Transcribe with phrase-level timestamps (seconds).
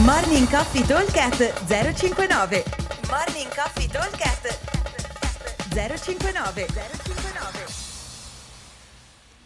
[0.00, 2.64] Morning Coffee Talkcast 059
[3.10, 4.58] Morning Coffee Talkcast
[5.68, 7.66] 059 059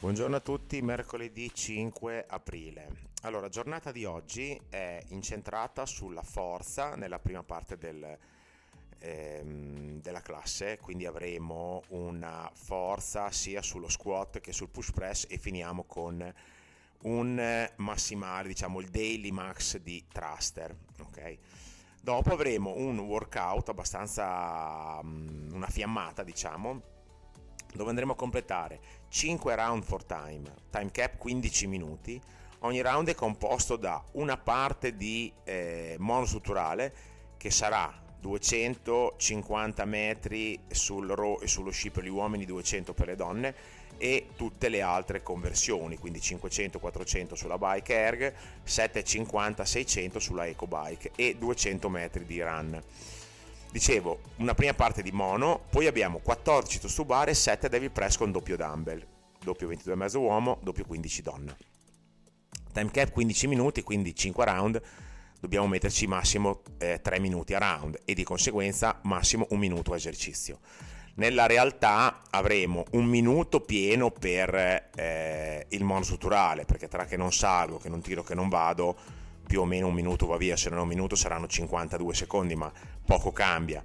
[0.00, 2.88] Buongiorno a tutti, mercoledì 5 aprile.
[3.22, 8.18] Allora, giornata di oggi è incentrata sulla forza nella prima parte del,
[8.98, 15.38] ehm, della classe, quindi avremo una forza sia sullo squat che sul push press e
[15.38, 16.34] finiamo con
[17.02, 21.38] un massimale, diciamo il daily max di thruster, ok?
[22.00, 26.82] Dopo avremo un workout abbastanza um, una fiammata, diciamo,
[27.74, 32.20] dove andremo a completare 5 round for time, time cap 15 minuti.
[32.60, 36.94] Ogni round è composto da una parte di eh, monostrutturale
[37.36, 43.16] che sarà 250 metri sul row e sullo sci per gli uomini, 200 per le
[43.16, 43.54] donne
[43.98, 51.88] e tutte le altre conversioni, quindi 500-400 sulla bike erg, 750-600 sulla ecobike e 200
[51.88, 52.80] metri di run.
[53.70, 58.30] Dicevo, una prima parte di mono, poi abbiamo 14 tostubare e 7 devil press con
[58.30, 59.04] doppio dumbbell,
[59.42, 61.56] doppio 22,5 uomo, doppio 15 donna.
[62.72, 64.82] Time cap 15 minuti, quindi 5 round,
[65.42, 69.96] dobbiamo metterci massimo eh, 3 minuti a round e di conseguenza massimo 1 minuto a
[69.96, 70.60] esercizio
[71.14, 77.78] nella realtà avremo un minuto pieno per eh, il monostrutturale, perché tra che non salgo,
[77.78, 78.96] che non tiro, che non vado,
[79.46, 82.54] più o meno un minuto va via, se non è un minuto saranno 52 secondi,
[82.54, 82.72] ma
[83.04, 83.84] poco cambia.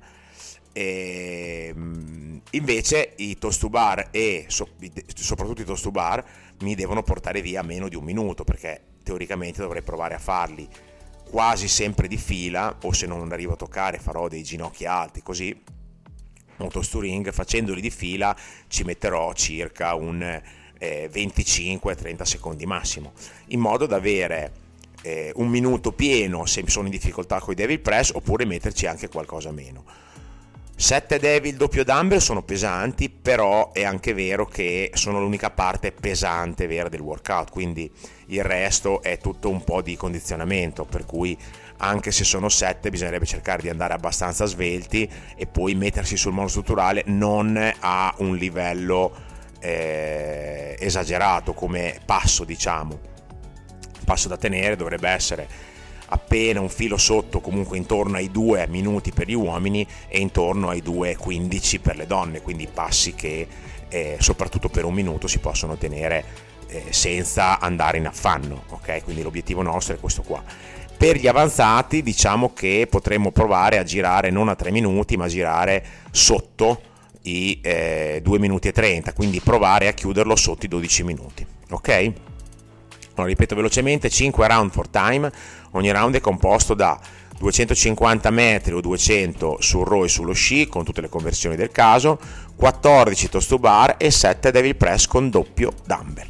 [0.72, 4.70] E, ehm, invece i toast to bar e so,
[5.16, 6.24] soprattutto i toast to bar
[6.60, 10.68] mi devono portare via meno di un minuto, perché teoricamente dovrei provare a farli
[11.30, 15.56] quasi sempre di fila, o se non arrivo a toccare farò dei ginocchi alti, così
[16.58, 18.36] motosturing facendoli di fila
[18.68, 20.22] ci metterò circa un
[20.80, 23.14] eh, 25-30 secondi massimo
[23.48, 24.52] in modo da avere
[25.02, 29.08] eh, un minuto pieno se sono in difficoltà con i devil press oppure metterci anche
[29.08, 29.84] qualcosa meno
[30.80, 36.68] 7 devil doppio dumbbell sono pesanti però è anche vero che sono l'unica parte pesante
[36.68, 37.92] vera del workout quindi
[38.28, 41.36] il resto è tutto un po' di condizionamento per cui
[41.78, 47.04] anche se sono 7 bisognerebbe cercare di andare abbastanza svelti e poi mettersi sul monostrutturale
[47.08, 49.16] non a un livello
[49.60, 53.00] eh, esagerato come passo diciamo.
[54.06, 55.48] Passo da tenere dovrebbe essere
[56.08, 60.82] appena un filo sotto comunque intorno ai 2 minuti per gli uomini e intorno ai
[60.86, 63.48] 2.15 per le donne quindi passi che
[63.90, 66.24] eh, soprattutto per un minuto si possono tenere
[66.68, 70.42] eh, senza andare in affanno ok quindi l'obiettivo nostro è questo qua
[70.98, 75.30] per gli avanzati diciamo che potremmo provare a girare non a 3 minuti ma a
[75.30, 76.82] girare sotto
[77.28, 81.46] i eh, 2 minuti e 30, quindi provare a chiuderlo sotto i 12 minuti.
[81.70, 82.14] Ok?
[83.18, 85.32] Allora, ripeto velocemente, 5 round for time,
[85.72, 87.00] ogni round è composto da
[87.40, 92.20] 250 metri o 200 sul row e sullo sci con tutte le conversioni del caso,
[92.56, 96.28] 14 toast to bar e 7 devil press con doppio dumbbell.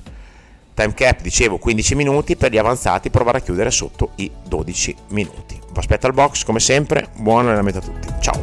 [0.74, 5.60] Time cap, dicevo, 15 minuti, per gli avanzati provare a chiudere sotto i 12 minuti.
[5.70, 8.08] Vi aspetto al box, come sempre, buon allenamento a tutti.
[8.22, 8.40] Ciao!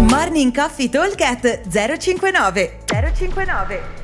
[0.00, 4.01] Morning Coffee Talk 059 059